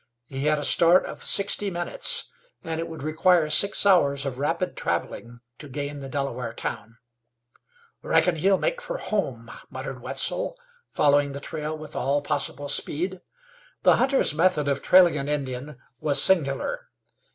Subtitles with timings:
[0.25, 2.25] He had a start of sixty minutes,
[2.63, 6.97] and it would require six hours of rapid traveling to gain the Delaware town.
[8.01, 10.57] "Reckon he'll make fer home," muttered Wetzel,
[10.89, 13.21] following the trail with all possible speed.
[13.83, 16.87] The hunter's method of trailing an Indian was singular.